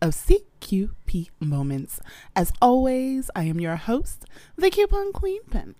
[0.00, 2.00] of CQP Moments.
[2.34, 4.24] As always, I am your host,
[4.56, 5.74] the Coupon Queen Pin.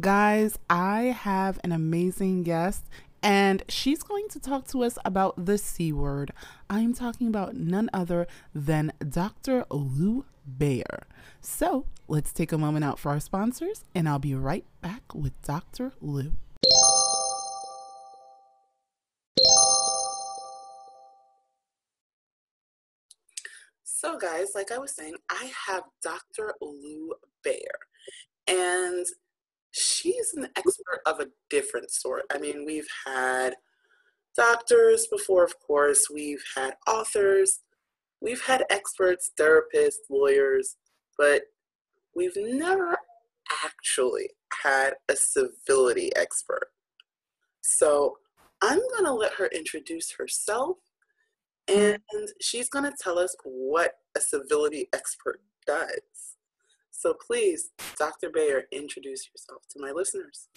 [0.00, 2.84] Guys, I have an amazing guest,
[3.22, 6.32] and she's going to talk to us about the C word.
[6.68, 9.64] I'm talking about none other than Dr.
[9.70, 10.24] Lew
[10.58, 11.04] Bayer.
[11.40, 15.40] So let's take a moment out for our sponsors, and I'll be right back with
[15.42, 15.92] Dr.
[16.00, 16.32] Lew.
[24.04, 26.52] So, guys, like I was saying, I have Dr.
[26.60, 27.56] Lew Bayer,
[28.46, 29.06] and
[29.70, 32.24] she's an expert of a different sort.
[32.30, 33.54] I mean, we've had
[34.36, 37.60] doctors before, of course, we've had authors,
[38.20, 40.76] we've had experts, therapists, lawyers,
[41.16, 41.44] but
[42.14, 42.98] we've never
[43.64, 44.28] actually
[44.62, 46.68] had a civility expert.
[47.62, 48.18] So,
[48.60, 50.76] I'm going to let her introduce herself
[51.68, 56.36] and she's going to tell us what a civility expert does.
[56.90, 58.30] So please, Dr.
[58.30, 60.48] Bayer, introduce yourself to my listeners.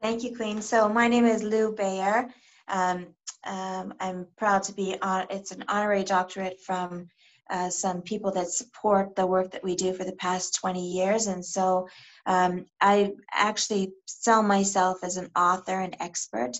[0.00, 0.62] Thank you, Queen.
[0.62, 2.28] So my name is Lew Bayer.
[2.68, 3.08] Um,
[3.44, 5.26] um, I'm proud to be on.
[5.30, 7.08] It's an honorary doctorate from
[7.50, 11.26] uh, some people that support the work that we do for the past 20 years,
[11.26, 11.88] and so
[12.26, 16.56] um, I actually sell myself as an author and expert.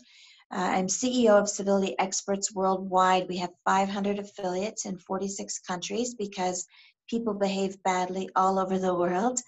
[0.52, 3.28] Uh, I'm CEO of Civility Experts Worldwide.
[3.28, 6.66] We have 500 affiliates in 46 countries because
[7.08, 9.40] people behave badly all over the world.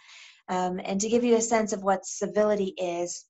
[0.49, 3.25] Um, and to give you a sense of what civility is,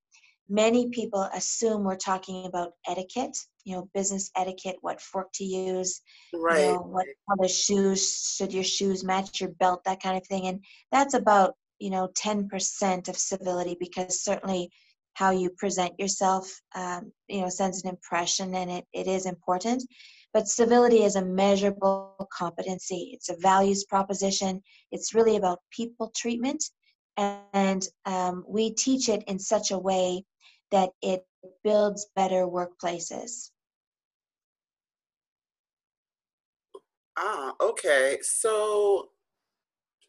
[0.49, 6.01] many people assume we're talking about etiquette, you know, business etiquette, what fork to use,
[6.35, 6.67] right.
[6.67, 10.47] you know, what color shoes, should your shoes match your belt, that kind of thing.
[10.47, 14.71] And that's about, you know, 10% of civility because certainly
[15.15, 19.83] how you present yourself, um, you know, sends an impression and it, it is important.
[20.33, 23.11] But civility is a measurable competency.
[23.13, 24.63] It's a values proposition.
[24.91, 26.65] It's really about people treatment.
[27.19, 30.25] And um, we teach it in such a way
[30.71, 31.27] that it
[31.63, 33.51] builds better workplaces.
[37.19, 38.19] Ah, okay.
[38.23, 39.11] So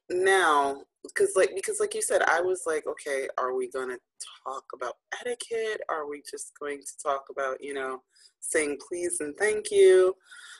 [0.09, 3.99] now because like because like you said i was like okay are we going to
[4.45, 5.81] talk about etiquette?
[5.89, 8.01] Are we just going to talk about you know
[8.39, 10.15] saying please and thank you?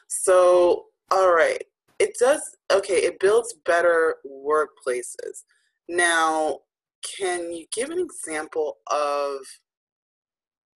[0.08, 1.62] So all right
[2.00, 5.44] it does okay it builds better workplaces.
[5.88, 6.60] Now
[7.18, 9.38] can you give an example of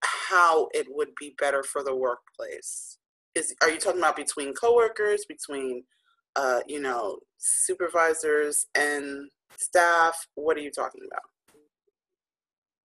[0.03, 2.97] how it would be better for the workplace?
[3.35, 5.83] Is are you talking about between coworkers between
[6.35, 10.27] uh, you know supervisors and staff?
[10.35, 11.23] What are you talking about?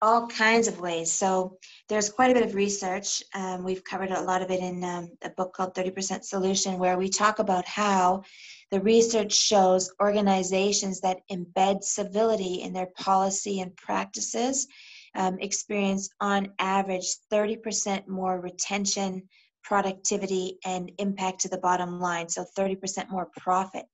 [0.01, 1.11] All kinds of ways.
[1.11, 1.57] So
[1.87, 3.23] there's quite a bit of research.
[3.33, 6.97] Um, we've covered a lot of it in um, a book called 30% Solution, where
[6.97, 8.23] we talk about how
[8.69, 14.67] the research shows organizations that embed civility in their policy and practices
[15.15, 19.23] um, experience, on average, 30% more retention,
[19.63, 22.27] productivity, and impact to the bottom line.
[22.29, 23.85] So 30% more profit.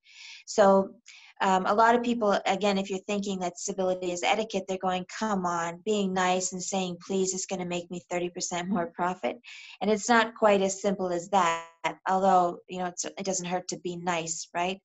[0.46, 0.96] So
[1.42, 5.06] um, a lot of people, again, if you're thinking that civility is etiquette, they're going,
[5.06, 9.38] come on, being nice and saying please is going to make me 30% more profit.
[9.82, 11.66] And it's not quite as simple as that,
[12.08, 14.82] although, you know, it doesn't hurt to be nice, right?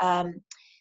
[0.00, 0.40] Um,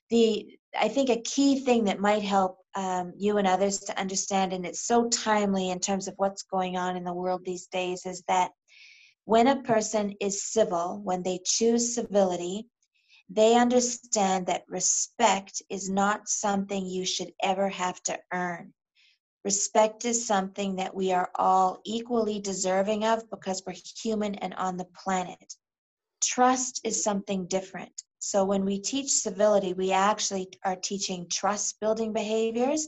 [0.09, 0.45] the
[0.79, 4.65] I think a key thing that might help um, you and others to understand, and
[4.65, 8.23] it's so timely in terms of what's going on in the world these days, is
[8.27, 8.51] that
[9.25, 12.67] when a person is civil, when they choose civility,
[13.29, 18.73] they understand that respect is not something you should ever have to earn.
[19.43, 24.77] Respect is something that we are all equally deserving of because we're human and on
[24.77, 25.55] the planet.
[26.21, 28.03] Trust is something different.
[28.19, 32.87] So when we teach civility, we actually are teaching trust building behaviors,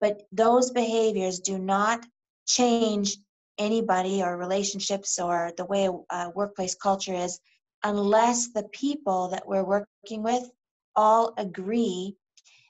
[0.00, 2.04] but those behaviors do not
[2.46, 3.16] change
[3.58, 7.40] anybody or relationships or the way a workplace culture is
[7.82, 10.50] unless the people that we're working with
[10.96, 12.16] all agree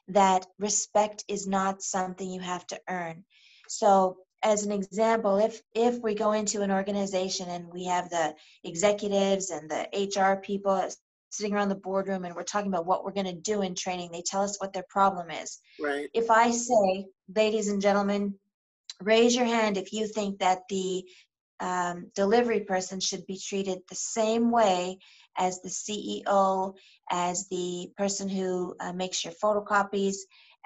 [0.07, 3.23] that respect is not something you have to earn.
[3.67, 8.33] So, as an example, if if we go into an organization and we have the
[8.63, 10.89] executives and the HR people
[11.29, 14.11] sitting around the boardroom and we're talking about what we're going to do in training,
[14.11, 15.59] they tell us what their problem is.
[15.79, 16.09] Right.
[16.13, 18.35] If I say, ladies and gentlemen,
[19.01, 21.05] raise your hand if you think that the
[21.61, 24.97] um, delivery person should be treated the same way
[25.37, 26.75] as the CEO,
[27.09, 30.15] as the person who uh, makes your photocopies,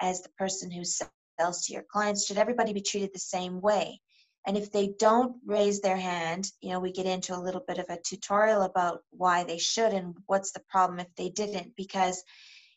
[0.00, 2.26] as the person who sells to your clients.
[2.26, 4.00] Should everybody be treated the same way?
[4.46, 7.78] And if they don't raise their hand, you know, we get into a little bit
[7.78, 11.74] of a tutorial about why they should and what's the problem if they didn't.
[11.76, 12.22] Because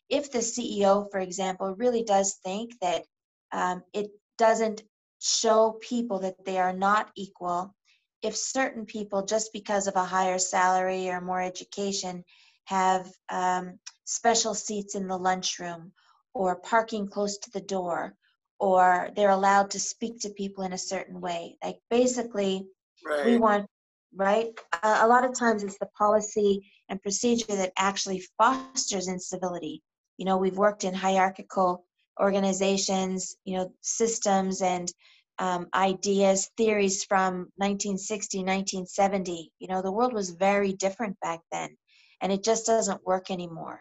[0.08, 3.04] if the CEO, for example, really does think that
[3.52, 4.82] um, it doesn't
[5.20, 7.74] show people that they are not equal,
[8.22, 12.24] if certain people, just because of a higher salary or more education,
[12.64, 15.92] have um, special seats in the lunchroom
[16.34, 18.14] or parking close to the door
[18.60, 21.56] or they're allowed to speak to people in a certain way.
[21.64, 22.66] Like basically,
[23.04, 23.24] right.
[23.24, 23.66] we want,
[24.14, 24.48] right?
[24.82, 29.82] A, a lot of times it's the policy and procedure that actually fosters incivility.
[30.18, 31.86] You know, we've worked in hierarchical
[32.20, 34.92] organizations, you know, systems and
[35.40, 39.52] um, ideas, theories from 1960, 1970.
[39.58, 41.76] You know, the world was very different back then,
[42.20, 43.80] and it just doesn't work anymore.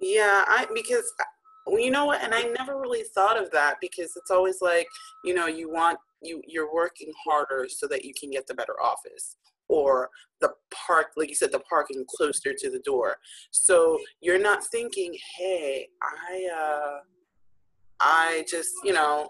[0.00, 1.12] Yeah, I because
[1.76, 4.88] you know what and i never really thought of that because it's always like
[5.24, 8.80] you know you want you you're working harder so that you can get the better
[8.82, 9.36] office
[9.68, 10.08] or
[10.40, 13.16] the park like you said the parking closer to the door
[13.50, 16.98] so you're not thinking hey i uh
[18.00, 19.28] i just you know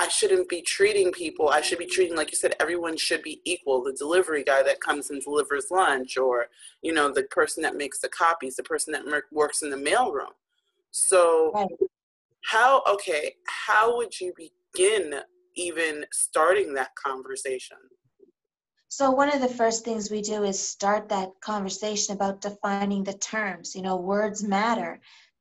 [0.00, 1.48] I shouldn't be treating people.
[1.48, 3.82] I should be treating, like you said, everyone should be equal.
[3.82, 6.46] The delivery guy that comes and delivers lunch, or
[6.82, 10.34] you know, the person that makes the copies, the person that works in the mailroom.
[10.92, 11.66] So, right.
[12.44, 12.82] how?
[12.88, 15.14] Okay, how would you begin
[15.56, 17.78] even starting that conversation?
[18.90, 23.14] So one of the first things we do is start that conversation about defining the
[23.14, 23.74] terms.
[23.74, 25.00] You know, words matter.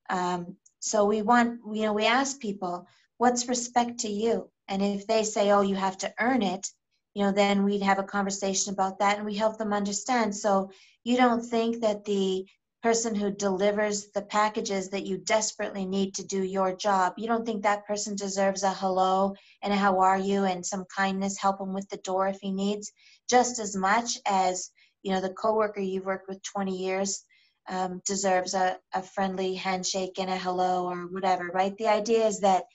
[0.09, 4.49] Um, so we want, you know, we ask people, what's respect to you?
[4.67, 6.67] And if they say, oh, you have to earn it,
[7.13, 10.35] you know, then we'd have a conversation about that and we help them understand.
[10.35, 10.69] So
[11.03, 12.45] you don't think that the
[12.83, 17.45] person who delivers the packages that you desperately need to do your job, you don't
[17.45, 21.59] think that person deserves a hello and a how are you and some kindness, help
[21.59, 22.91] him with the door if he needs,
[23.27, 24.69] just as much as,
[25.01, 27.23] you know, the coworker you've worked with 20 years
[27.67, 31.75] um, deserves a, a friendly handshake and a hello or whatever, right?
[31.77, 32.65] The idea is that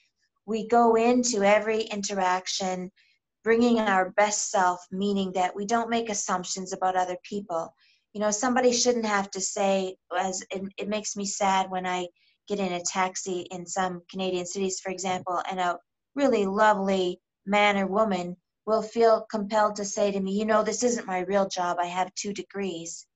[0.47, 2.91] we go into every interaction
[3.45, 7.75] bringing our best self, meaning that we don't make assumptions about other people.
[8.13, 12.07] You know, somebody shouldn't have to say, as it, it makes me sad when I
[12.49, 15.79] get in a taxi in some Canadian cities, for example, and a
[16.15, 18.37] really lovely man or woman
[18.67, 21.79] will feel compelled to say to me, you know, this isn't my real job.
[21.81, 23.07] I have two degrees.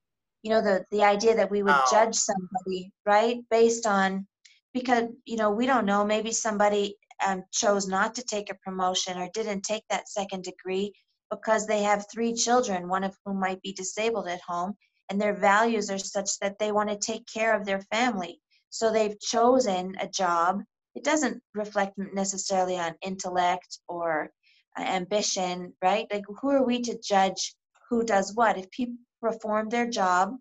[0.43, 1.88] You know, the, the idea that we would oh.
[1.90, 4.26] judge somebody, right, based on,
[4.75, 9.19] because, you know, we don't know, maybe somebody um, chose not to take a promotion
[9.19, 10.93] or didn't take that second degree
[11.31, 14.75] because they have three children, one of whom might be disabled at home,
[15.11, 18.41] and their values are such that they want to take care of their family.
[18.71, 20.63] So they've chosen a job.
[20.95, 24.31] It doesn't reflect necessarily on intellect or
[24.79, 26.07] uh, ambition, right?
[26.13, 27.55] Like, who are we to judge
[27.89, 28.59] who does what?
[28.59, 30.37] If people perform their job,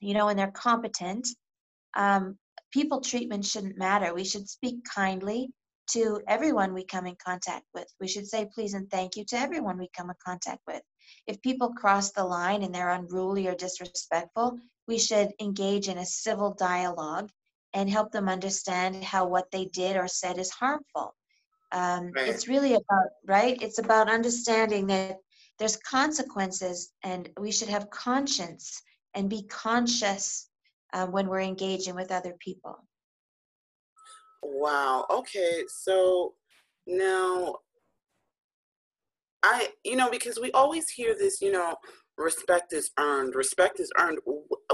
[0.00, 1.28] you know, and they're competent,
[1.94, 2.38] um,
[2.72, 4.14] people treatment shouldn't matter.
[4.14, 5.50] We should speak kindly
[5.90, 7.86] to everyone we come in contact with.
[8.00, 10.82] We should say please and thank you to everyone we come in contact with.
[11.26, 16.06] If people cross the line and they're unruly or disrespectful, we should engage in a
[16.06, 17.30] civil dialogue
[17.74, 21.14] and help them understand how what they did or said is harmful.
[21.72, 22.28] Um, right.
[22.28, 23.60] It's really about, right?
[23.60, 25.18] It's about understanding that
[25.58, 28.82] there's consequences and we should have conscience
[29.14, 30.48] and be conscious
[30.92, 32.87] uh, when we're engaging with other people.
[34.42, 35.06] Wow.
[35.10, 35.64] Okay.
[35.68, 36.34] So
[36.86, 37.56] now
[39.42, 41.76] I, you know, because we always hear this, you know,
[42.16, 44.18] respect is earned, respect is earned.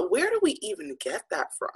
[0.09, 1.69] Where do we even get that from?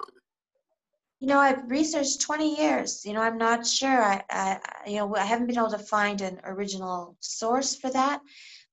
[1.20, 3.04] You know, I've researched 20 years.
[3.04, 4.02] You know, I'm not sure.
[4.02, 8.20] I, I, you know, I haven't been able to find an original source for that.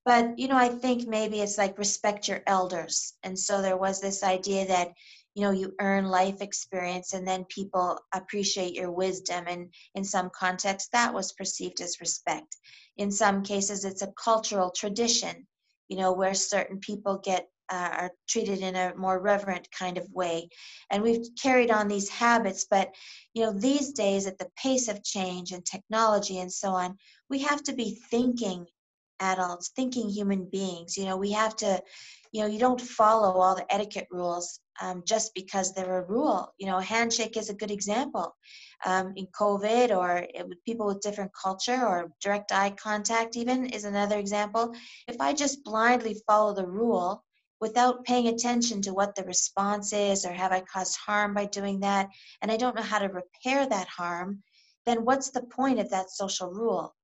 [0.04, 3.14] But, you know, I think maybe it's like respect your elders.
[3.24, 4.92] And so there was this idea that,
[5.36, 9.44] you know you earn life experience and then people appreciate your wisdom.
[9.46, 12.56] And in some contexts that was perceived as respect.
[12.96, 15.46] In some cases it's a cultural tradition
[15.88, 20.10] you know where certain people get uh, are treated in a more reverent kind of
[20.12, 20.48] way.
[20.90, 22.94] And we've carried on these habits but
[23.34, 26.96] you know these days at the pace of change and technology and so on
[27.28, 28.64] we have to be thinking
[29.20, 30.96] adults thinking human beings.
[30.96, 31.82] You know we have to
[32.32, 36.52] you know you don't follow all the etiquette rules um, just because they're a rule.
[36.58, 38.36] You know, handshake is a good example.
[38.84, 43.84] Um, in COVID or with people with different culture or direct eye contact, even is
[43.84, 44.74] another example.
[45.08, 47.24] If I just blindly follow the rule
[47.60, 51.80] without paying attention to what the response is or have I caused harm by doing
[51.80, 52.08] that,
[52.42, 54.42] and I don't know how to repair that harm,
[54.84, 56.94] then what's the point of that social rule?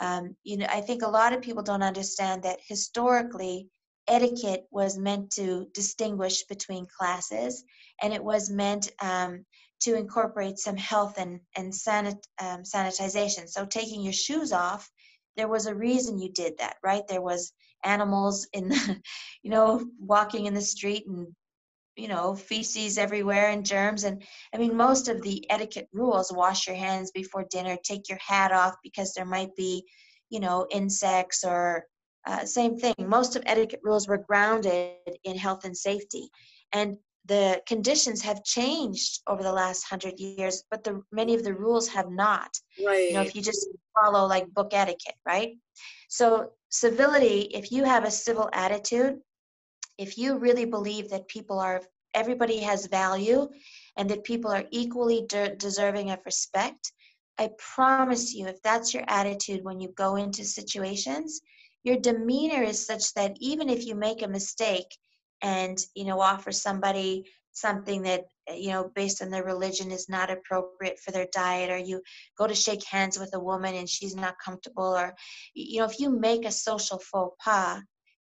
[0.00, 3.68] Um, you know, I think a lot of people don't understand that historically,
[4.08, 7.64] etiquette was meant to distinguish between classes,
[8.02, 9.44] and it was meant um,
[9.80, 13.48] to incorporate some health and and sanit, um, sanitization.
[13.48, 14.90] So taking your shoes off,
[15.36, 17.06] there was a reason you did that, right?
[17.06, 17.52] There was
[17.84, 19.00] animals in the,
[19.42, 21.28] you know, walking in the street and
[21.96, 24.22] you know feces everywhere and germs and
[24.54, 28.52] i mean most of the etiquette rules wash your hands before dinner take your hat
[28.52, 29.84] off because there might be
[30.30, 31.84] you know insects or
[32.28, 32.94] uh, same thing.
[32.98, 34.92] Most of etiquette rules were grounded
[35.24, 36.30] in health and safety
[36.72, 41.54] and the conditions have changed over the last hundred years but the many of the
[41.54, 42.50] rules have not.
[42.86, 43.68] Right you know if you just
[43.98, 45.56] follow like book etiquette right?
[46.08, 49.14] So civility if you have a civil attitude
[49.98, 51.82] if you really believe that people are
[52.14, 53.48] everybody has value
[53.96, 56.92] and that people are equally de- deserving of respect
[57.38, 61.40] i promise you if that's your attitude when you go into situations
[61.88, 64.90] your demeanor is such that even if you make a mistake
[65.42, 70.30] and you know offer somebody something that you know based on their religion is not
[70.30, 72.00] appropriate for their diet or you
[72.36, 75.14] go to shake hands with a woman and she's not comfortable or
[75.54, 77.80] you know if you make a social faux pas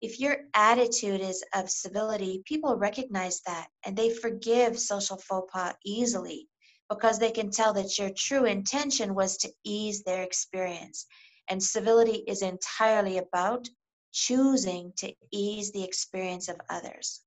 [0.02, 5.74] if your attitude is of civility, people recognize that and they forgive social faux pas
[5.86, 6.48] easily
[6.90, 11.06] because they can tell that your true intention was to ease their experience.
[11.52, 13.68] And civility is entirely about
[14.10, 17.24] choosing to ease the experience of others.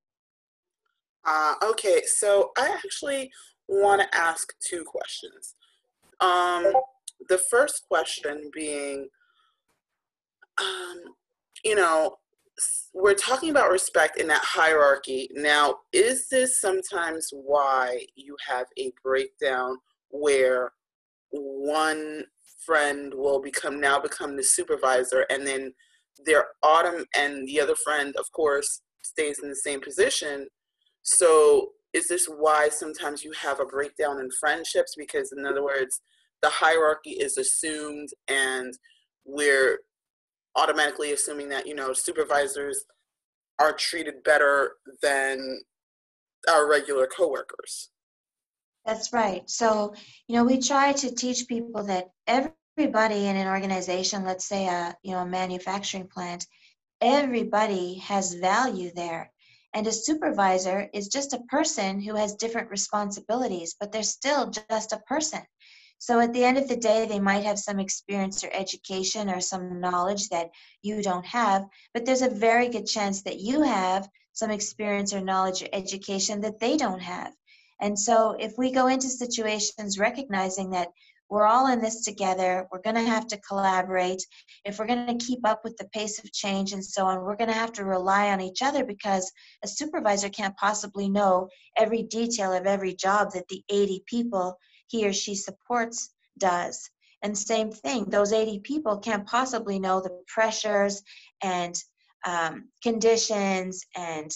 [1.23, 3.31] Uh, okay, so I actually
[3.67, 5.53] want to ask two questions.
[6.21, 6.73] Um,
[7.29, 9.09] the first question being,
[10.59, 11.03] um,
[11.63, 12.15] you know,
[12.95, 15.29] we're talking about respect in that hierarchy.
[15.35, 19.77] Now, is this sometimes why you have a breakdown
[20.09, 20.71] where
[21.29, 22.23] one
[22.65, 25.73] friend will become now become the supervisor and then
[26.25, 30.47] their autumn and the other friend of course stays in the same position
[31.03, 36.01] so is this why sometimes you have a breakdown in friendships because in other words
[36.41, 38.73] the hierarchy is assumed and
[39.25, 39.79] we're
[40.55, 42.85] automatically assuming that you know supervisors
[43.59, 45.61] are treated better than
[46.49, 47.89] our regular coworkers.
[48.85, 49.49] That's right.
[49.49, 49.95] So,
[50.27, 54.95] you know, we try to teach people that everybody in an organization, let's say a,
[55.01, 56.45] you know, a manufacturing plant,
[57.01, 59.31] everybody has value there.
[59.73, 64.93] And a supervisor is just a person who has different responsibilities, but they're still just
[64.93, 65.41] a person.
[65.97, 69.41] So at the end of the day, they might have some experience or education or
[69.41, 70.51] some knowledge that
[70.81, 75.21] you don't have, but there's a very good chance that you have some experience or
[75.21, 77.33] knowledge or education that they don't have.
[77.81, 80.89] And so if we go into situations recognizing that
[81.29, 84.21] we're all in this together, we're going to have to collaborate.
[84.63, 87.35] If we're going to keep up with the pace of change and so on, we're
[87.35, 89.31] going to have to rely on each other because
[89.63, 95.07] a supervisor can't possibly know every detail of every job that the 80 people he
[95.07, 96.89] or she supports does.
[97.23, 101.01] And same thing, those 80 people can't possibly know the pressures
[101.41, 101.75] and
[102.23, 104.31] um, conditions and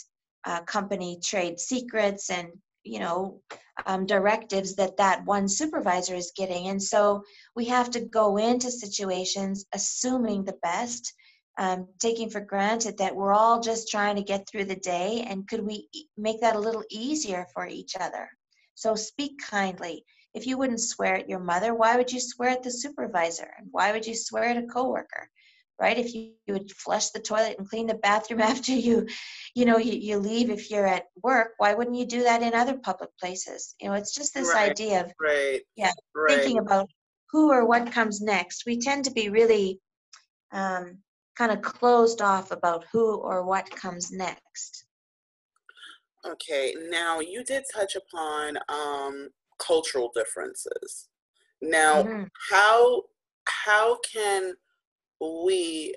[0.45, 2.49] uh, company trade secrets and
[2.83, 3.41] you know
[3.85, 7.23] um, directives that that one supervisor is getting and so
[7.55, 11.13] we have to go into situations assuming the best
[11.57, 15.47] um, taking for granted that we're all just trying to get through the day and
[15.47, 18.29] could we make that a little easier for each other
[18.75, 22.63] so speak kindly if you wouldn't swear at your mother, why would you swear at
[22.63, 23.51] the supervisor?
[23.57, 25.29] And why would you swear at a coworker?
[25.79, 25.97] Right?
[25.97, 29.07] If you, you would flush the toilet and clean the bathroom after you,
[29.55, 32.53] you know, you, you leave if you're at work, why wouldn't you do that in
[32.53, 33.75] other public places?
[33.79, 36.37] You know, it's just this right, idea of right, yeah, right.
[36.37, 36.89] thinking about
[37.31, 38.63] who or what comes next.
[38.65, 39.79] We tend to be really
[40.51, 40.97] um,
[41.37, 44.85] kind of closed off about who or what comes next.
[46.25, 51.07] Okay, now you did touch upon um, cultural differences.
[51.61, 52.23] Now, mm-hmm.
[52.51, 53.03] how
[53.65, 54.53] how can
[55.19, 55.95] we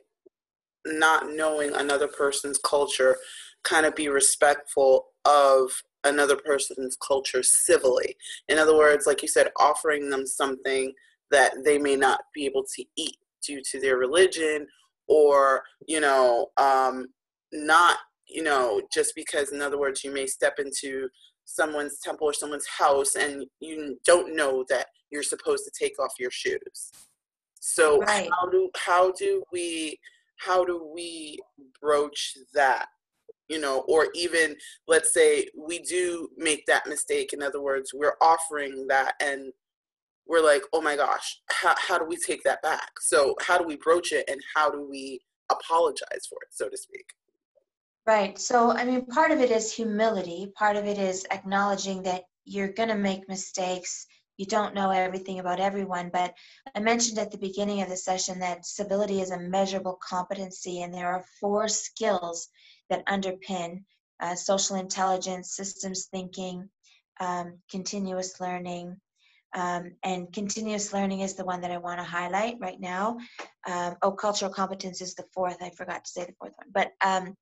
[0.84, 3.16] not knowing another person's culture
[3.64, 5.70] kind of be respectful of
[6.04, 8.16] another person's culture civilly?
[8.48, 10.92] In other words, like you said, offering them something
[11.30, 14.66] that they may not be able to eat due to their religion
[15.08, 17.06] or, you know, um,
[17.52, 17.98] not,
[18.28, 21.08] you know, just because, in other words, you may step into
[21.44, 26.12] someone's temple or someone's house and you don't know that you're supposed to take off
[26.18, 26.92] your shoes
[27.64, 28.28] so right.
[28.31, 29.99] how do how do we
[30.38, 31.38] how do we
[31.81, 32.87] broach that
[33.49, 34.57] you know or even
[34.88, 39.52] let's say we do make that mistake in other words we're offering that and
[40.26, 42.90] we're like, oh my gosh, how, how do we take that back?
[43.00, 46.76] So, how do we broach it and how do we apologize for it, so to
[46.76, 47.04] speak?
[48.07, 48.38] Right.
[48.38, 52.73] So, I mean, part of it is humility, part of it is acknowledging that you're
[52.73, 54.07] going to make mistakes.
[54.42, 56.34] You don't know everything about everyone, but
[56.75, 60.92] I mentioned at the beginning of the session that civility is a measurable competency, and
[60.92, 62.49] there are four skills
[62.90, 63.84] that underpin
[64.18, 66.68] uh, social intelligence, systems thinking,
[67.20, 68.96] um, continuous learning,
[69.54, 73.18] um, and continuous learning is the one that I want to highlight right now.
[73.68, 75.62] Um, oh, cultural competence is the fourth.
[75.62, 76.66] I forgot to say the fourth one.
[76.75, 77.37] But um,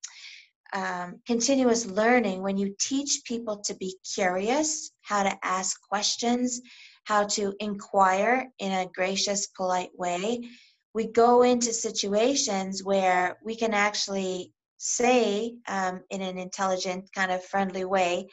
[0.71, 6.61] um, continuous learning, when you teach people to be curious, how to ask questions,
[7.05, 10.49] how to inquire in a gracious, polite way,
[10.93, 17.43] we go into situations where we can actually say um, in an intelligent, kind of
[17.45, 18.27] friendly way,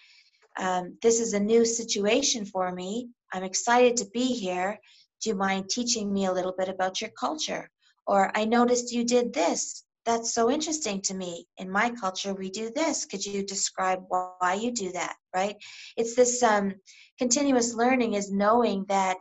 [0.59, 3.09] um, This is a new situation for me.
[3.33, 4.79] I'm excited to be here.
[5.23, 7.71] Do you mind teaching me a little bit about your culture?
[8.07, 9.85] Or I noticed you did this.
[10.09, 11.47] That's so interesting to me.
[11.59, 13.05] In my culture, we do this.
[13.05, 15.17] Could you describe why you do that?
[15.37, 15.57] Right?
[15.99, 16.73] It's this um,
[17.19, 19.19] continuous learning is knowing that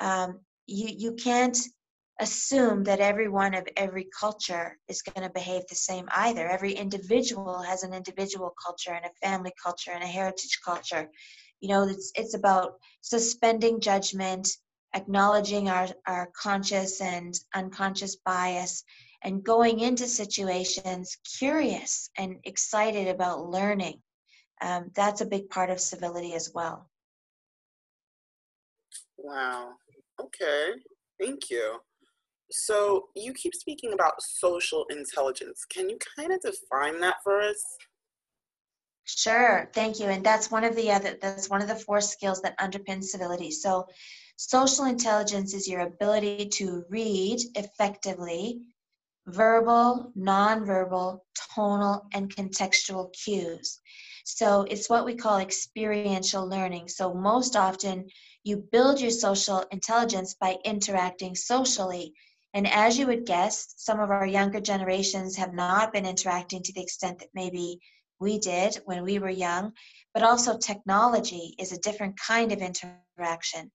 [0.00, 1.58] um, you you can't
[2.18, 6.48] assume that everyone of every culture is going to behave the same either.
[6.48, 11.10] Every individual has an individual culture and a family culture and a heritage culture.
[11.60, 14.48] You know, it's it's about suspending judgment,
[14.94, 18.82] acknowledging our, our conscious and unconscious bias,
[19.24, 24.00] and going into situations curious and excited about learning.
[24.60, 26.88] Um, that's a big part of civility as well.
[29.16, 29.70] Wow.
[30.20, 30.70] Okay.
[31.20, 31.78] Thank you.
[32.50, 35.64] So you keep speaking about social intelligence.
[35.72, 37.62] Can you kind of define that for us?
[39.04, 40.06] Sure, thank you.
[40.06, 43.50] And that's one of the other that's one of the four skills that underpin civility.
[43.50, 43.86] So
[44.36, 48.60] social intelligence is your ability to read effectively
[49.26, 51.20] verbal, nonverbal,
[51.54, 53.80] tonal, and contextual cues.
[54.24, 56.88] So it's what we call experiential learning.
[56.88, 58.08] So most often
[58.44, 62.14] you build your social intelligence by interacting socially.
[62.54, 66.72] And as you would guess, some of our younger generations have not been interacting to
[66.72, 67.80] the extent that maybe
[68.20, 69.72] we did when we were young,
[70.14, 73.70] but also technology is a different kind of interaction.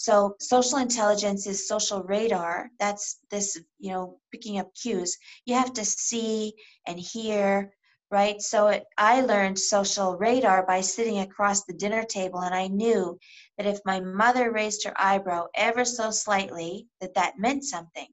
[0.00, 2.70] So social intelligence is social radar.
[2.78, 5.18] That's this, you know, picking up cues.
[5.44, 6.54] You have to see
[6.86, 7.74] and hear,
[8.10, 8.40] right?
[8.40, 13.18] So it, I learned social radar by sitting across the dinner table, and I knew
[13.58, 18.08] that if my mother raised her eyebrow ever so slightly, that that meant something.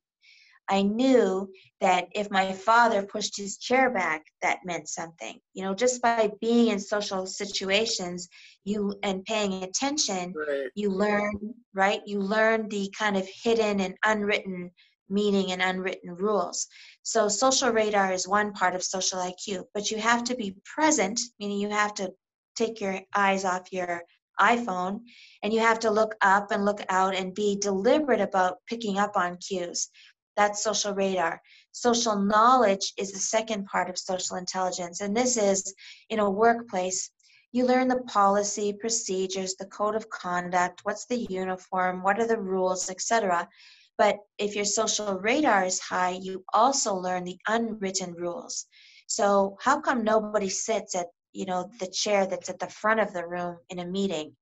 [0.69, 1.49] I knew
[1.81, 5.39] that if my father pushed his chair back, that meant something.
[5.53, 8.27] You know, just by being in social situations,
[8.63, 10.69] you and paying attention, right.
[10.75, 12.01] you learn, right?
[12.05, 14.71] You learn the kind of hidden and unwritten
[15.09, 16.67] meaning and unwritten rules.
[17.03, 21.19] So social radar is one part of social IQ, but you have to be present,
[21.39, 22.11] meaning you have to
[22.55, 24.01] take your eyes off your
[24.39, 24.99] iPhone
[25.41, 29.15] and you have to look up and look out and be deliberate about picking up
[29.15, 29.89] on cues.
[30.37, 31.41] That's social radar.
[31.71, 35.01] Social knowledge is the second part of social intelligence.
[35.01, 35.73] And this is
[36.09, 37.09] in a workplace,
[37.51, 42.39] you learn the policy, procedures, the code of conduct, what's the uniform, what are the
[42.39, 43.49] rules, etc.
[43.97, 48.67] But if your social radar is high, you also learn the unwritten rules.
[49.07, 53.13] So how come nobody sits at you know the chair that's at the front of
[53.13, 54.35] the room in a meeting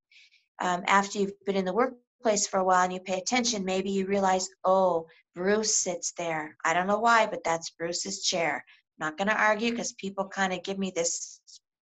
[0.61, 1.73] um, after you've been in the
[2.25, 6.55] workplace for a while and you pay attention maybe you realize oh Bruce sits there.
[6.63, 8.63] I don't know why, but that's Bruce's chair.
[8.99, 11.41] I'm not going to argue because people kind of give me this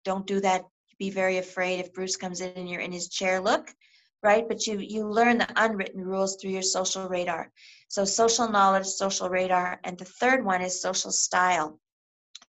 [0.06, 0.64] don't do that.
[0.98, 3.70] Be very afraid if Bruce comes in and you're in his chair look,
[4.22, 4.48] right?
[4.48, 7.52] But you you learn the unwritten rules through your social radar.
[7.90, 11.80] So social knowledge, social radar, and the third one is social style.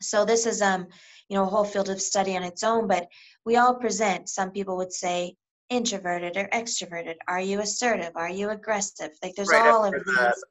[0.03, 0.87] So this is um
[1.29, 3.07] you know a whole field of study on its own, but
[3.45, 4.29] we all present.
[4.29, 5.37] Some people would say
[5.71, 7.15] introverted or extroverted.
[7.29, 8.13] Are you assertive?
[8.17, 9.11] Are you aggressive?
[9.23, 10.45] Like there's right, all of these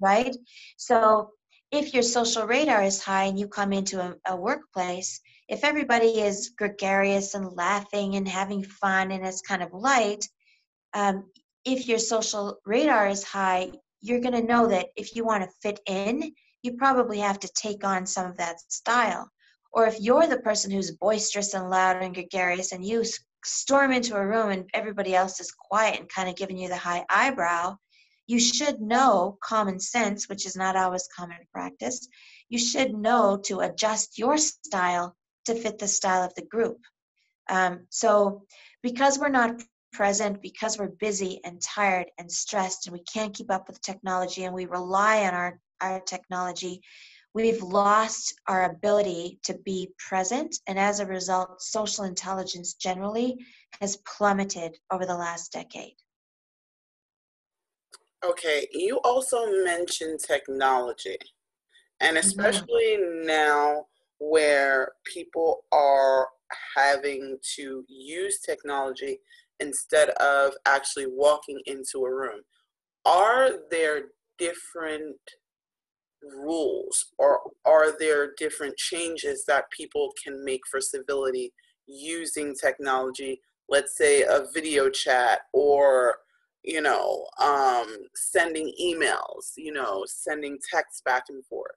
[0.00, 0.36] right?
[0.76, 1.30] So
[1.70, 6.20] if your social radar is high and you come into a, a, workplace, if everybody
[6.20, 10.26] is gregarious and laughing and having fun and it's kind of light,
[10.94, 11.30] um,
[11.64, 15.50] if your social radar is high, you're going to know that if you want to
[15.62, 19.28] fit in, you probably have to take on some of that style.
[19.72, 23.04] Or if you're the person who's boisterous and loud and gregarious and you
[23.44, 26.76] storm into a room and everybody else is quiet and kind of giving you the
[26.76, 27.76] high eyebrow,
[28.26, 32.08] you should know common sense, which is not always common practice.
[32.48, 36.78] You should know to adjust your style to fit the style of the group.
[37.48, 38.42] Um, so,
[38.82, 43.50] because we're not present because we're busy and tired and stressed and we can't keep
[43.50, 46.82] up with technology and we rely on our, our technology,
[47.38, 50.56] we've lost our ability to be present.
[50.66, 53.36] And as a result, social intelligence generally
[53.80, 55.94] has plummeted over the last decade.
[58.24, 61.16] Okay, you also mentioned technology,
[62.00, 62.26] and Mm-hmm.
[62.26, 63.86] especially now
[64.18, 66.26] where people are
[66.76, 69.20] having to use technology
[69.60, 72.40] instead of actually walking into a room.
[73.04, 74.06] Are there
[74.38, 75.16] different
[76.22, 81.52] rules or are there different changes that people can make for civility
[81.86, 83.40] using technology?
[83.68, 86.16] Let's say a video chat or
[86.64, 91.70] you know, um, sending emails, you know, sending texts back and forth.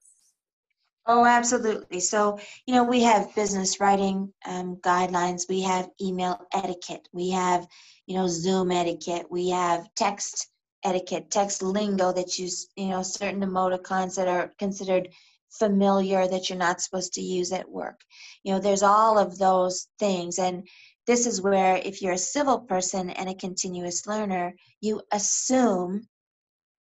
[1.08, 1.99] Oh, absolutely.
[1.99, 7.65] So, you know, we have business writing um, guidelines, we have email etiquette, we have,
[8.06, 10.49] you know, Zoom etiquette, we have text
[10.84, 15.10] etiquette, text lingo that use, you know, certain emoticons that are considered
[15.50, 18.02] familiar that you're not supposed to use at work.
[18.44, 20.39] You know, there's all of those things.
[20.39, 20.67] And
[21.08, 26.08] this is where, if you're a civil person and a continuous learner, you assume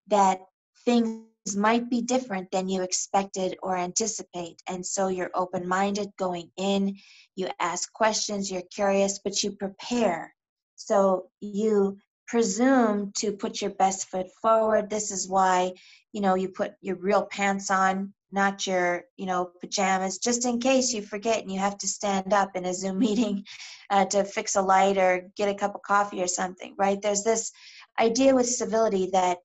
[0.06, 0.40] that
[0.84, 4.62] things might be different than you expected or anticipate.
[4.68, 6.96] And so you're open minded going in,
[7.34, 10.34] you ask questions, you're curious, but you prepare.
[10.76, 11.98] So you
[12.30, 14.88] presume to put your best foot forward.
[14.88, 15.72] This is why,
[16.12, 20.60] you know, you put your real pants on not your you know pajamas just in
[20.60, 23.44] case you forget and you have to stand up in a zoom meeting
[23.90, 27.02] uh, to fix a light or get a cup of coffee or something right?
[27.02, 27.50] There's this
[27.98, 29.38] idea with civility that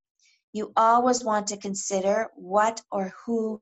[0.54, 3.60] you always want to consider what or who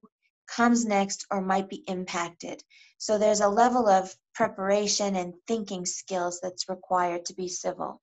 [0.47, 2.61] comes next or might be impacted.
[2.97, 8.01] So there's a level of preparation and thinking skills that's required to be civil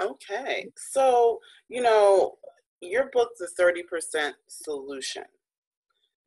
[0.00, 2.36] okay so you know
[2.80, 5.24] your book's a 30% solution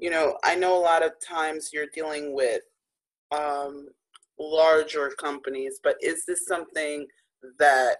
[0.03, 2.61] you know, I know a lot of times you're dealing with
[3.31, 3.87] um,
[4.39, 7.07] larger companies, but is this something
[7.59, 7.97] that,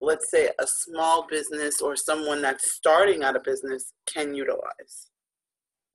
[0.00, 5.08] let's say, a small business or someone that's starting out a business can utilize?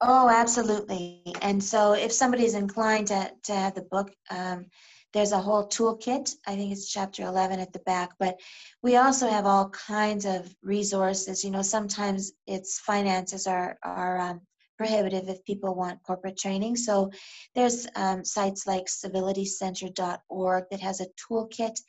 [0.00, 1.22] Oh, absolutely.
[1.42, 4.66] And so, if somebody's inclined to, to have the book, um,
[5.16, 6.34] there's a whole toolkit.
[6.46, 8.38] I think it's chapter 11 at the back, but
[8.82, 11.42] we also have all kinds of resources.
[11.42, 14.42] You know, sometimes it's finances are, are um,
[14.76, 16.76] prohibitive if people want corporate training.
[16.76, 17.10] So
[17.54, 21.80] there's um, sites like civilitycenter.org that has a toolkit,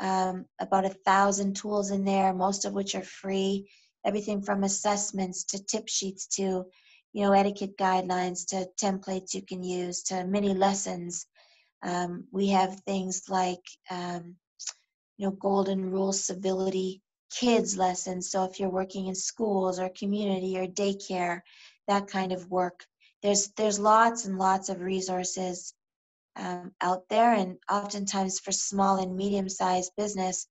[0.00, 3.70] um, about a thousand tools in there, most of which are free.
[4.04, 6.64] Everything from assessments to tip sheets to,
[7.12, 11.28] you know, etiquette guidelines to templates you can use to mini lessons.
[11.84, 14.36] Um, we have things like, um,
[15.18, 18.30] you know, golden rule civility kids lessons.
[18.30, 21.40] So if you're working in schools or community or daycare,
[21.88, 22.84] that kind of work.
[23.22, 25.74] There's there's lots and lots of resources
[26.36, 30.46] um, out there, and oftentimes for small and medium-sized business,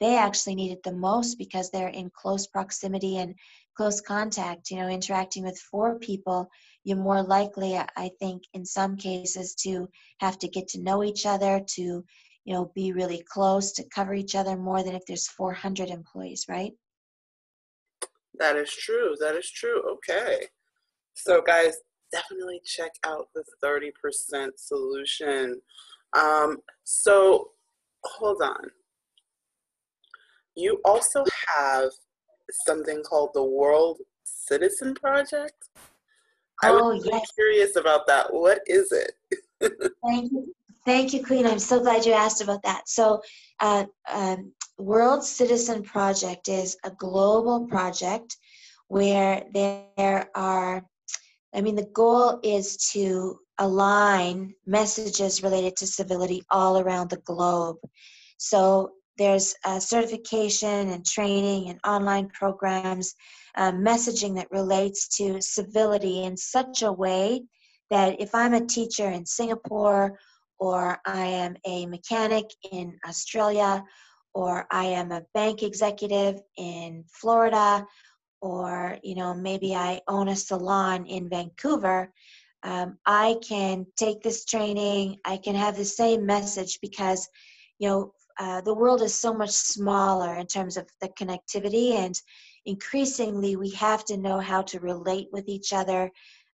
[0.00, 3.34] they actually need it the most because they're in close proximity and
[3.76, 4.70] close contact.
[4.70, 6.48] You know, interacting with four people,
[6.86, 9.88] you're more likely, I think, in some cases, to
[10.20, 14.14] have to get to know each other, to you know, be really close, to cover
[14.14, 16.70] each other more than if there's 400 employees, right?
[18.38, 19.16] That is true.
[19.18, 19.82] That is true.
[19.94, 20.46] Okay.
[21.14, 21.74] So, guys,
[22.12, 25.60] definitely check out the 30% solution.
[26.16, 27.50] Um, so,
[28.04, 28.70] hold on.
[30.54, 31.90] You also have
[32.64, 35.68] something called the World Citizen Project.
[36.62, 37.30] I was Oh, really yes.
[37.32, 38.32] curious about that.
[38.32, 39.12] What is it?
[40.04, 40.54] Thank you.
[40.84, 41.46] Thank you, Queen.
[41.46, 42.88] I'm so glad you asked about that.
[42.88, 43.20] So,
[43.60, 48.36] uh, um, World Citizen Project is a global project
[48.88, 50.86] where there are
[51.54, 57.78] I mean, the goal is to align messages related to civility all around the globe.
[58.36, 63.14] So there's uh, certification and training and online programs,
[63.56, 67.42] uh, messaging that relates to civility in such a way
[67.90, 70.18] that if I'm a teacher in Singapore,
[70.58, 73.84] or I am a mechanic in Australia,
[74.34, 77.86] or I am a bank executive in Florida,
[78.40, 82.12] or you know maybe i own a salon in vancouver
[82.62, 87.28] um, i can take this training i can have the same message because
[87.78, 92.20] you know uh, the world is so much smaller in terms of the connectivity and
[92.66, 96.10] increasingly we have to know how to relate with each other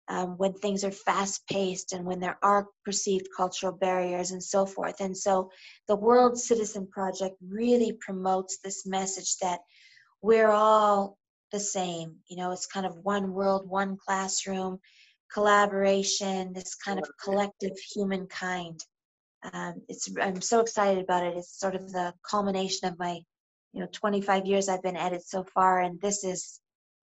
[0.08, 4.66] um, when things are fast paced and when there are perceived cultural barriers and so
[4.66, 5.00] forth.
[5.00, 5.50] And so
[5.88, 9.62] the World Citizen Project really promotes this message that
[10.22, 11.18] we're all
[11.54, 12.16] the same.
[12.28, 14.80] You know, it's kind of one world, one classroom,
[15.34, 18.82] collaboration, this kind of collective humankind.
[19.54, 21.38] Um, it's I'm so excited about it.
[21.38, 23.20] It's sort of the culmination of my,
[23.74, 26.60] you know, 25 years I've been at it so far, and this is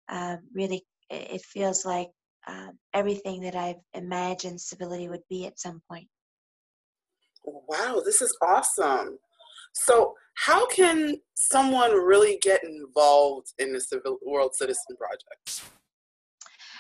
[0.10, 0.86] uh, really.
[1.12, 2.10] It feels like
[2.48, 6.08] uh, everything that I've imagined civility would be at some point.
[7.44, 9.20] Wow, this is awesome.
[9.74, 15.62] So, how can someone really get involved in the Civil World Citizen Project?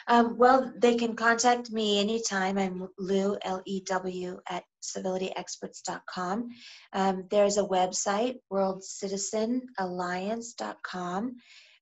[0.08, 2.60] Um, well, they can contact me anytime.
[2.60, 6.50] I'm Lew, L E W, at civilityexperts.com.
[6.94, 11.36] Um, there's a website, worldcitizenalliance.com.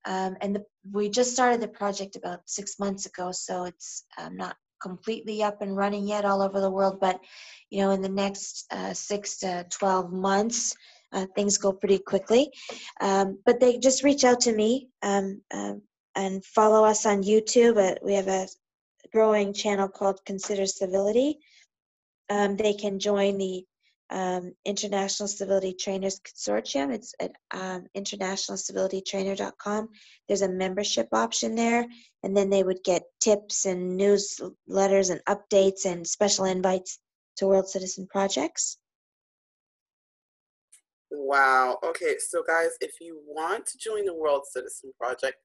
[0.05, 4.37] Um, and the, we just started the project about six months ago, so it's um,
[4.37, 6.99] not completely up and running yet all over the world.
[6.99, 7.19] But
[7.69, 10.75] you know, in the next uh, six to twelve months,
[11.13, 12.51] uh, things go pretty quickly.
[13.01, 15.73] Um, but they just reach out to me um, uh,
[16.15, 17.77] and follow us on YouTube.
[17.77, 18.47] Uh, we have a
[19.11, 21.39] growing channel called Consider Civility.
[22.29, 23.65] Um, they can join the
[24.09, 26.93] um, International Civility Trainers Consortium.
[26.93, 29.89] It's at um, internationalcivilitytrainer.com.
[30.27, 31.85] There's a membership option there,
[32.23, 36.99] and then they would get tips and newsletters and updates and special invites
[37.37, 38.77] to World Citizen projects.
[41.09, 41.79] Wow.
[41.83, 45.37] Okay, so guys, if you want to join the World Citizen Project,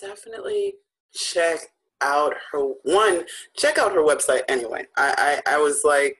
[0.00, 0.74] definitely
[1.14, 1.60] check
[2.00, 3.24] out her one.
[3.56, 4.84] Check out her website anyway.
[4.96, 6.18] I I, I was like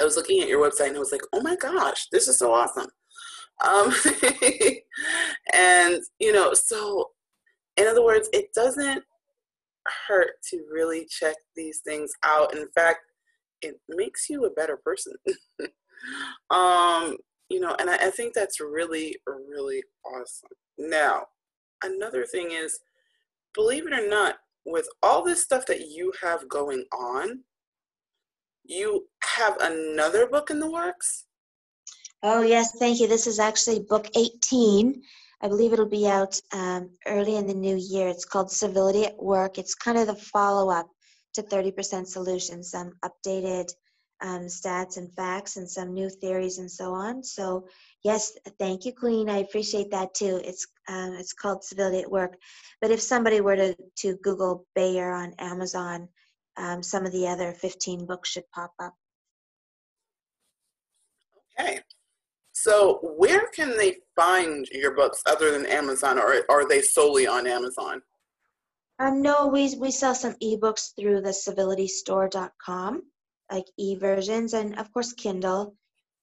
[0.00, 2.38] I was looking at your website and I was like, oh my gosh, this is
[2.38, 2.88] so awesome.
[3.64, 3.94] Um,
[5.52, 7.10] and, you know, so
[7.76, 9.04] in other words, it doesn't
[10.08, 12.56] hurt to really check these things out.
[12.56, 13.00] In fact,
[13.62, 15.14] it makes you a better person.
[16.50, 17.16] um,
[17.48, 20.50] you know, and I, I think that's really, really awesome.
[20.78, 21.26] Now,
[21.84, 22.80] another thing is,
[23.54, 27.40] believe it or not, with all this stuff that you have going on,
[28.64, 31.26] you have another book in the works?
[32.22, 33.06] Oh, yes, thank you.
[33.06, 35.02] This is actually book 18.
[35.42, 38.08] I believe it'll be out um, early in the new year.
[38.08, 39.58] It's called Civility at Work.
[39.58, 40.88] It's kind of the follow up
[41.34, 43.70] to 30% Solutions, some updated
[44.22, 47.22] um, stats and facts, and some new theories and so on.
[47.22, 47.66] So,
[48.02, 49.28] yes, thank you, Queen.
[49.28, 50.40] I appreciate that too.
[50.44, 52.36] It's um, it's called Civility at Work.
[52.80, 56.08] But if somebody were to, to Google Bayer on Amazon,
[56.56, 58.94] um, some of the other 15 books should pop up.
[61.58, 61.80] Okay.
[62.52, 67.46] So, where can they find your books other than Amazon, or are they solely on
[67.46, 68.00] Amazon?
[68.98, 73.02] Um, no, we, we sell some ebooks through the civilitystore.com,
[73.50, 75.76] like e versions, and of course, Kindle.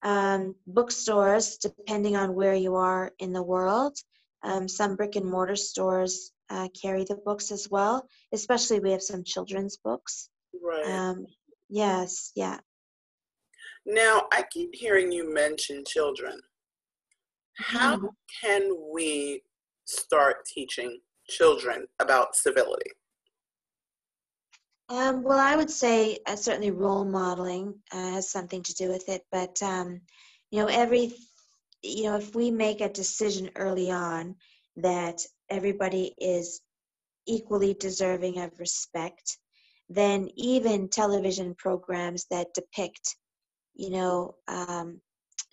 [0.03, 3.95] Um, bookstores, depending on where you are in the world.
[4.43, 8.07] Um, some brick and mortar stores uh, carry the books as well.
[8.33, 10.29] Especially, we have some children's books.
[10.59, 10.85] Right.
[10.85, 11.27] Um,
[11.69, 12.57] yes, yeah.
[13.85, 16.39] Now, I keep hearing you mention children.
[17.57, 18.07] How mm-hmm.
[18.41, 19.41] can we
[19.85, 22.91] start teaching children about civility?
[24.91, 29.07] Um, well, I would say uh, certainly role modeling uh, has something to do with
[29.07, 30.01] it, but um,
[30.49, 31.13] you know, every
[31.81, 34.35] you know, if we make a decision early on
[34.75, 36.59] that everybody is
[37.25, 39.37] equally deserving of respect,
[39.87, 43.15] then even television programs that depict
[43.73, 44.99] you know, um,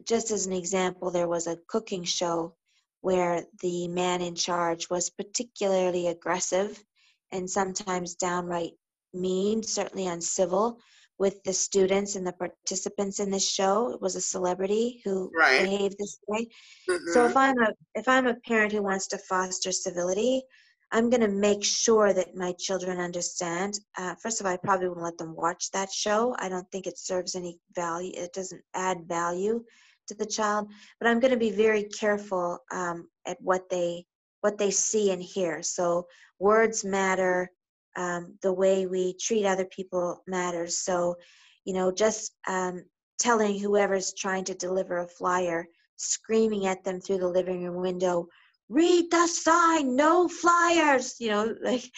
[0.05, 2.57] just as an example, there was a cooking show
[3.03, 6.83] where the man in charge was particularly aggressive
[7.31, 8.72] and sometimes downright
[9.14, 10.79] mean, certainly uncivil
[11.18, 13.90] with the students and the participants in this show.
[13.90, 15.62] It was a celebrity who right.
[15.62, 16.47] behaved this way.
[16.88, 17.12] Mm-hmm.
[17.12, 20.42] So if I'm a if I'm a parent who wants to foster civility,
[20.90, 23.79] I'm going to make sure that my children understand.
[23.97, 26.35] Uh, first of all, I probably won't let them watch that show.
[26.38, 28.12] I don't think it serves any value.
[28.14, 29.64] It doesn't add value
[30.07, 30.71] to the child.
[30.99, 34.07] But I'm going to be very careful um, at what they
[34.40, 35.62] what they see and hear.
[35.62, 36.07] So
[36.38, 37.51] words matter.
[37.99, 40.79] Um, the way we treat other people matters.
[40.79, 41.17] So,
[41.65, 42.85] you know, just um,
[43.19, 48.29] telling whoever's trying to deliver a flyer, screaming at them through the living room window
[48.69, 51.17] read the sign no flyers!
[51.19, 51.91] You know like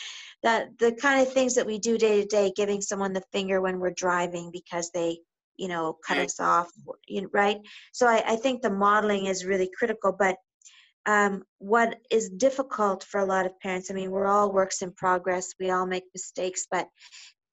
[0.42, 3.60] that the kind of things that we do day to day giving someone the finger
[3.60, 5.18] when we're driving because they
[5.56, 6.68] you know cut us off
[7.06, 7.58] you know, right?
[7.92, 10.36] So I, I think the modeling is really critical but
[11.06, 14.92] um, what is difficult for a lot of parents, I mean, we're all works in
[14.92, 16.88] progress, we all make mistakes, but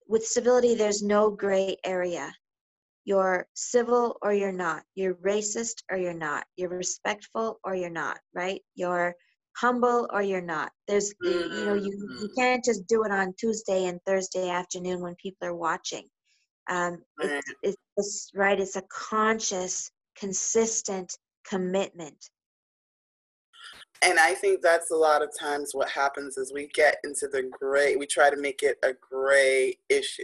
[0.06, 2.32] with civility, there's no gray area.
[3.04, 4.82] You're civil or you're not.
[4.94, 6.44] You're racist or you're not.
[6.56, 8.60] You're respectful or you're not, right?
[8.74, 9.14] You're
[9.56, 10.70] humble or you're not.
[10.86, 12.40] There's, you know, you, you Mm-hmm.
[12.40, 16.04] can't just do it on Tuesday and Thursday afternoon when people are watching.
[16.70, 18.60] Um, it's, it's, it's right.
[18.60, 21.16] It's a conscious, consistent
[21.48, 22.30] commitment.
[24.02, 27.50] And I think that's a lot of times what happens is we get into the
[27.58, 30.22] gray, we try to make it a gray issue.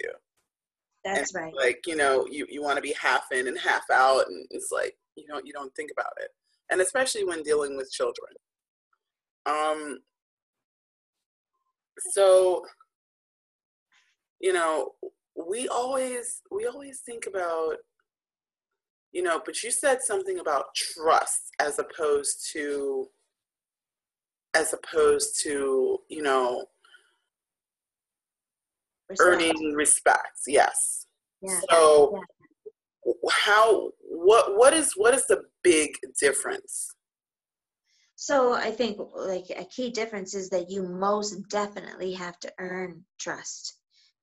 [1.04, 1.54] That's and right.
[1.54, 4.70] Like, you know, you, you want to be half in and half out and it's
[4.72, 6.30] like you don't you don't think about it.
[6.70, 8.32] And especially when dealing with children.
[9.46, 9.98] Um
[12.12, 12.64] so
[14.40, 14.92] you know,
[15.34, 17.76] we always we always think about
[19.12, 23.08] you know, but you said something about trust as opposed to
[24.54, 26.64] as opposed to, you know,
[29.08, 29.28] Respect.
[29.28, 30.38] earning respect.
[30.46, 31.06] Yes.
[31.42, 31.60] Yeah.
[31.70, 32.22] So
[33.30, 35.90] how what what is what is the big
[36.20, 36.94] difference?
[38.16, 43.04] So I think like a key difference is that you most definitely have to earn
[43.18, 43.76] trust.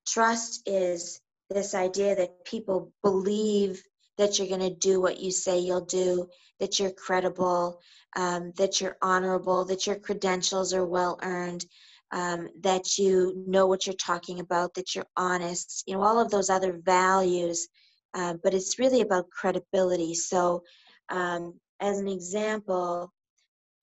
[0.08, 3.82] Trust is this idea that people believe
[4.18, 6.28] that you're going to do what you say you'll do,
[6.60, 7.80] that you're credible,
[8.16, 11.64] um, that you're honorable, that your credentials are well earned,
[12.12, 16.30] um, that you know what you're talking about, that you're honest, you know, all of
[16.30, 17.68] those other values.
[18.14, 20.14] Uh, but it's really about credibility.
[20.14, 20.62] So,
[21.08, 23.10] um, as an example,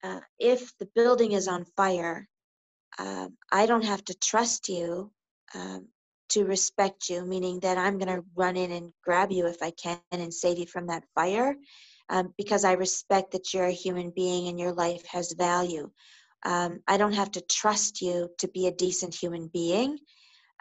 [0.04, 2.28] uh, if the building is on fire,
[2.98, 5.10] um, I don't have to trust you
[5.54, 5.88] um,
[6.30, 9.70] to respect you, meaning that I'm going to run in and grab you if I
[9.72, 11.56] can and save you from that fire
[12.10, 15.90] um, because I respect that you're a human being and your life has value.
[16.44, 19.98] Um, I don't have to trust you to be a decent human being.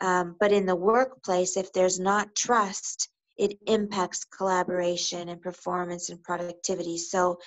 [0.02, 6.22] Um, but in the workplace, if there's not trust, it impacts collaboration and performance and
[6.24, 6.98] productivity.
[6.98, 7.40] So,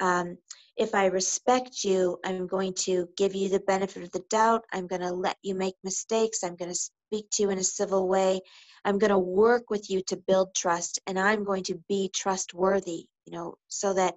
[0.00, 0.38] um,
[0.76, 4.64] if I respect you, I'm going to give you the benefit of the doubt.
[4.72, 6.44] I'm going to let you make mistakes.
[6.44, 8.40] I'm going to speak to you in a civil way.
[8.84, 13.06] I'm going to work with you to build trust, and I'm going to be trustworthy.
[13.26, 14.14] You know, so that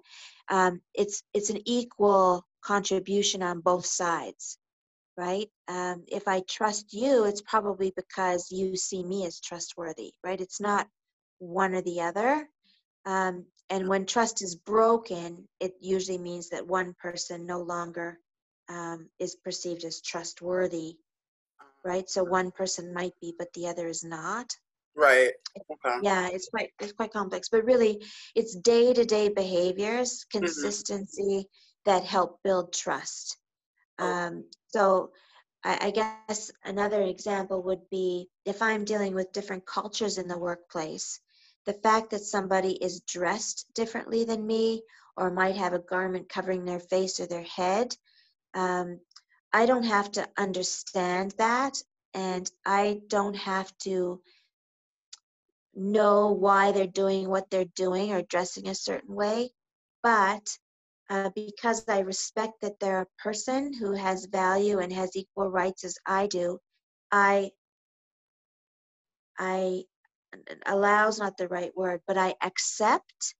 [0.48, 4.58] um, it's it's an equal contribution on both sides,
[5.16, 5.48] right?
[5.68, 10.40] Um, if I trust you, it's probably because you see me as trustworthy, right?
[10.40, 10.86] It's not
[11.38, 12.48] one or the other.
[13.04, 18.18] Um, and when trust is broken, it usually means that one person no longer
[18.68, 20.96] um, is perceived as trustworthy,
[21.84, 22.08] right?
[22.08, 24.54] So one person might be, but the other is not.
[24.94, 25.32] Right.
[25.56, 25.98] Okay.
[26.02, 28.02] Yeah, it's quite it's quite complex, but really,
[28.34, 31.46] it's day to day behaviors, consistency
[31.84, 33.36] that help build trust.
[33.98, 34.06] Oh.
[34.06, 35.12] Um, so,
[35.64, 40.38] I, I guess another example would be if I'm dealing with different cultures in the
[40.38, 41.20] workplace,
[41.66, 44.82] the fact that somebody is dressed differently than me
[45.16, 47.94] or might have a garment covering their face or their head,
[48.54, 49.00] um,
[49.52, 51.82] I don't have to understand that,
[52.14, 54.22] and I don't have to
[55.74, 59.50] know why they're doing what they're doing or dressing a certain way.
[60.02, 60.58] But
[61.10, 65.84] uh, because I respect that they're a person who has value and has equal rights
[65.84, 66.58] as I do,
[67.10, 67.50] I
[69.38, 69.84] I
[70.66, 73.34] allows not the right word, but I accept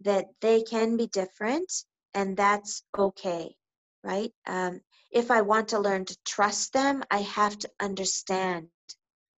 [0.00, 1.72] that they can be different
[2.14, 3.56] and that's okay,
[4.04, 4.32] right?
[4.46, 8.68] Um, if I want to learn to trust them, I have to understand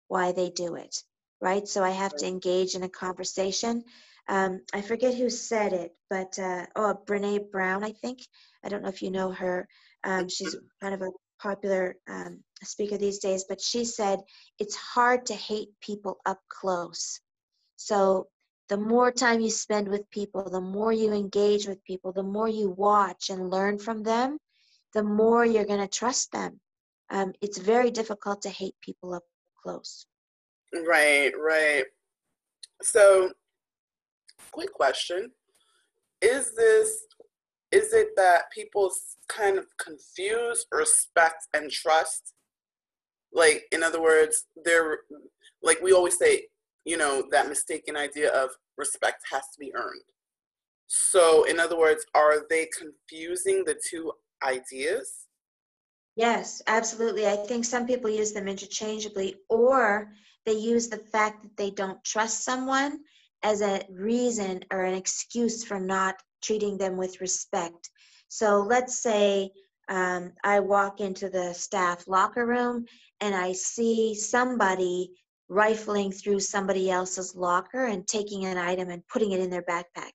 [0.08, 1.03] why they do it,
[1.41, 1.67] right?
[1.67, 3.84] So I have to engage in a conversation.
[4.30, 8.19] Um, I forget who said it, but uh, oh, Brene Brown, I think.
[8.63, 9.67] I don't know if you know her.
[10.03, 14.19] Um, she's kind of a popular um, speaker these days, but she said
[14.60, 17.19] it's hard to hate people up close.
[17.77, 18.27] So
[18.69, 22.49] the more time you spend with people, the more you engage with people, the more
[22.49, 24.38] you watch and learn from them,
[24.98, 26.60] the more you're going to trust them.
[27.12, 29.22] Um, it's very difficult to hate people up
[29.62, 30.08] close.
[30.88, 31.86] Right, right.
[32.82, 33.32] So,
[34.52, 35.32] quick question.
[36.20, 37.06] Is this
[37.72, 38.89] is it that people
[39.28, 42.34] kind of confuse respect and trust?
[43.32, 45.00] Like in other words, they're
[45.62, 46.48] like we always say,
[46.86, 50.10] you know, that mistaken idea of respect has to be earned.
[50.88, 54.12] So, in other words, are they confusing the two
[54.44, 55.28] ideas?
[56.16, 57.28] Yes, absolutely.
[57.28, 60.12] I think some people use them interchangeably, or
[60.46, 63.00] they use the fact that they don't trust someone
[63.44, 67.90] as a reason or an excuse for not treating them with respect.
[68.30, 69.52] So let's say
[69.90, 72.86] um, I walk into the staff locker room
[73.22, 75.12] and I see somebody
[75.50, 80.12] rifling through somebody else's locker and taking an item and putting it in their backpack.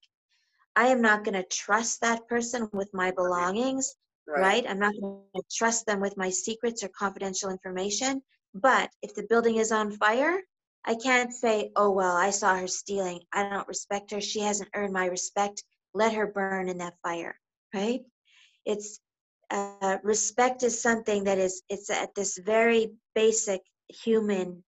[0.76, 3.94] I am not going to trust that person with my belongings,
[4.26, 4.40] right?
[4.40, 4.66] right?
[4.68, 8.22] I'm not going to trust them with my secrets or confidential information.
[8.54, 10.40] But if the building is on fire,
[10.84, 13.20] I can't say, oh, well, I saw her stealing.
[13.32, 14.20] I don't respect her.
[14.20, 15.62] She hasn't earned my respect.
[15.94, 17.38] Let her burn in that fire,
[17.74, 18.02] right?
[18.66, 18.98] It's
[19.50, 24.64] uh, respect is something that is, it's at this very basic human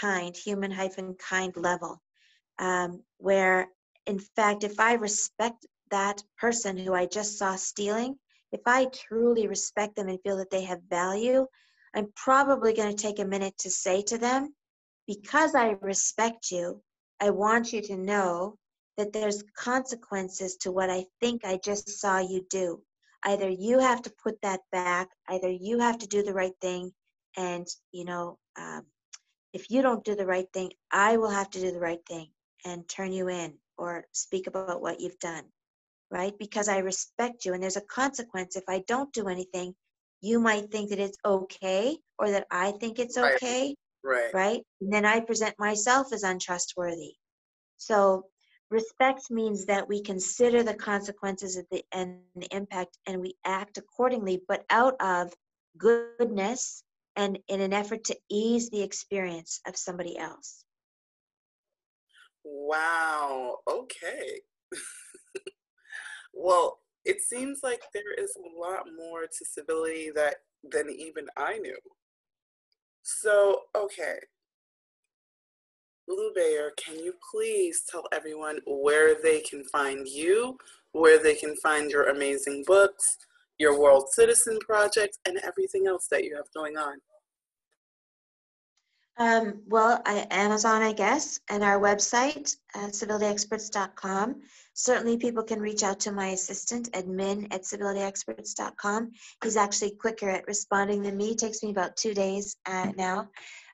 [0.00, 2.00] kind, human hyphen kind level,
[2.58, 3.68] um, where
[4.06, 8.18] in fact, if I respect that person who I just saw stealing,
[8.52, 11.46] if I truly respect them and feel that they have value,
[11.94, 14.54] I'm probably going to take a minute to say to them,
[15.06, 16.82] because I respect you,
[17.20, 18.56] I want you to know
[18.96, 22.82] that there's consequences to what I think I just saw you do.
[23.24, 26.92] Either you have to put that back, either you have to do the right thing,
[27.36, 28.82] and you know, um,
[29.52, 32.28] if you don't do the right thing, I will have to do the right thing
[32.64, 35.44] and turn you in or speak about what you've done,
[36.10, 36.32] right?
[36.38, 38.56] Because I respect you and there's a consequence.
[38.56, 39.74] If I don't do anything,
[40.20, 44.34] you might think that it's okay or that I think it's okay, right?
[44.34, 44.62] Right?
[44.80, 47.14] And then I present myself as untrustworthy.
[47.76, 48.26] So
[48.70, 53.78] respect means that we consider the consequences of the and the impact and we act
[53.78, 55.32] accordingly, but out of
[55.76, 56.82] goodness
[57.16, 60.64] and in an effort to ease the experience of somebody else.
[62.44, 63.58] Wow.
[63.68, 64.40] Okay.
[66.36, 70.36] well, it seems like there is a lot more to civility that
[70.70, 71.78] than even I knew.
[73.02, 74.18] So, okay.
[76.08, 80.56] Lew Bayer, can you please tell everyone where they can find you,
[80.92, 83.18] where they can find your amazing books,
[83.58, 86.98] your World Citizen Project, and everything else that you have going on?
[89.18, 94.42] Um, well, I, Amazon, I guess, and our website, uh, civilityexperts.com.
[94.74, 99.12] Certainly, people can reach out to my assistant, admin at civilityexperts.com.
[99.42, 101.30] He's actually quicker at responding than me.
[101.30, 103.30] It takes me about two days uh, now.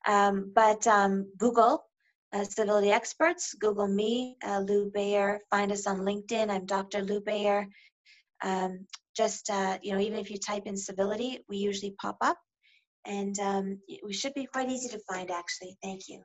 [0.07, 1.84] Um, but um, Google
[2.32, 5.40] uh, Civility Experts, Google me, uh, Lew Bayer.
[5.51, 6.51] Find us on LinkedIn.
[6.51, 7.03] I'm Dr.
[7.03, 7.66] Lew Bayer.
[8.43, 8.86] Um,
[9.16, 12.38] just, uh, you know, even if you type in civility, we usually pop up
[13.07, 15.76] and um, we should be quite easy to find actually.
[15.82, 16.22] Thank you.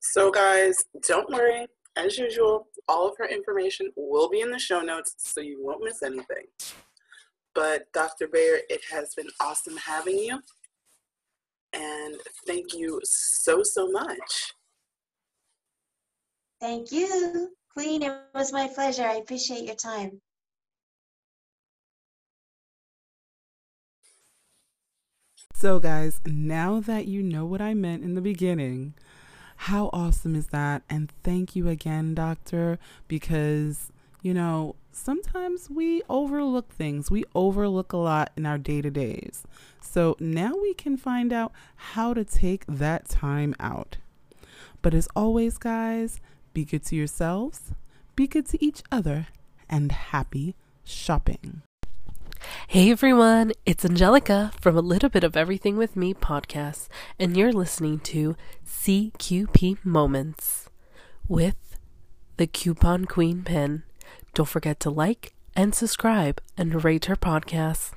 [0.00, 1.66] So guys, don't worry.
[1.96, 5.84] As usual, all of her information will be in the show notes so you won't
[5.84, 6.46] miss anything.
[7.54, 8.28] But Dr.
[8.28, 10.40] Bayer, it has been awesome having you.
[11.74, 14.54] And thank you so, so much.
[16.60, 18.02] Thank you, Queen.
[18.02, 19.04] It was my pleasure.
[19.04, 20.20] I appreciate your time.
[25.52, 28.94] So, guys, now that you know what I meant in the beginning,
[29.56, 30.82] how awesome is that?
[30.90, 33.92] And thank you again, Doctor, because,
[34.22, 37.10] you know, sometimes we overlook things.
[37.10, 39.44] We overlook a lot in our day to days.
[39.80, 43.98] So now we can find out how to take that time out.
[44.80, 46.20] But as always, guys,
[46.52, 47.72] be good to yourselves,
[48.16, 49.28] be good to each other,
[49.68, 51.62] and happy shopping.
[52.68, 56.88] Hey everyone, it's Angelica from A Little Bit of Everything with Me podcast,
[57.18, 58.36] and you're listening to
[58.66, 60.68] CQP Moments
[61.28, 61.76] with
[62.38, 63.84] the Coupon Queen Pin.
[64.34, 67.92] Don't forget to like and subscribe and rate her podcast.